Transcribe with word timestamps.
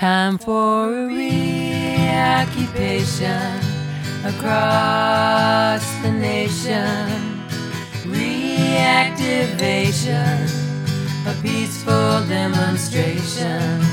Time 0.00 0.38
for 0.38 0.94
a 0.94 1.06
reoccupation 1.08 3.60
across 4.24 5.84
the 6.00 6.10
nation. 6.10 7.44
Reactivation, 8.08 10.48
a 11.26 11.34
peaceful 11.42 12.24
demonstration. 12.26 13.84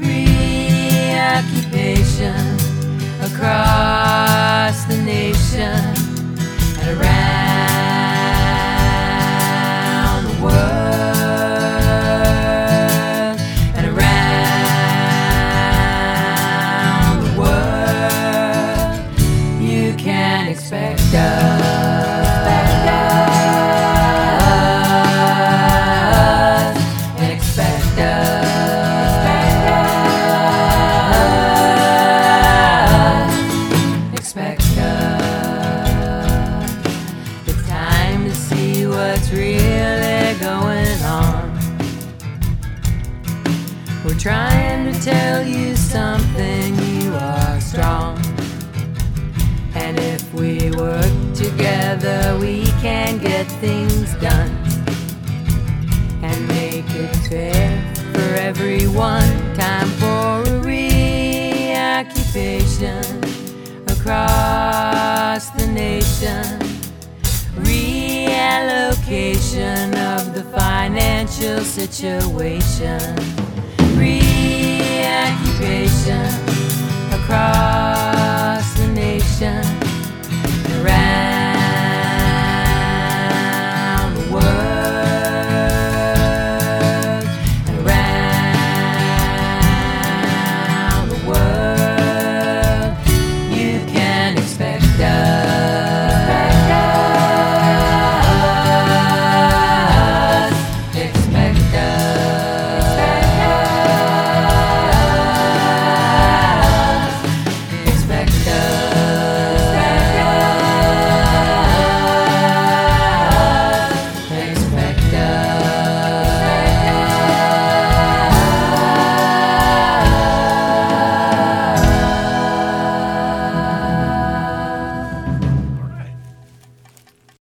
Reoccupation 0.00 2.56
across 3.20 4.86
the 4.86 4.96
nation 5.04 5.95
We're 44.06 44.14
trying 44.20 44.92
to 44.92 45.00
tell 45.00 45.44
you 45.44 45.74
something, 45.74 46.65
together, 51.34 52.38
we 52.40 52.64
can 52.80 53.18
get 53.18 53.46
things 53.60 54.14
done 54.14 54.50
and 56.22 56.48
make 56.48 56.88
it 56.90 57.14
fair 57.28 57.94
for 58.12 58.34
everyone. 58.34 59.28
Time 59.54 59.88
for 60.00 60.42
a 60.50 60.58
reoccupation 60.60 63.04
across 63.88 65.50
the 65.50 65.66
nation. 65.66 66.58
Reallocation 67.64 69.94
of 70.16 70.32
the 70.34 70.42
financial 70.56 71.64
situation. 71.64 73.16